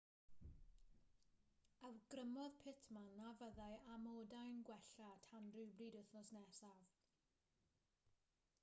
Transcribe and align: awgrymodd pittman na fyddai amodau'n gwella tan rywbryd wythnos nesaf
awgrymodd 1.89 2.55
pittman 2.63 3.11
na 3.19 3.27
fyddai 3.41 3.69
amodau'n 3.97 4.59
gwella 4.71 5.11
tan 5.29 5.53
rywbryd 5.59 6.01
wythnos 6.01 6.35
nesaf 6.39 6.93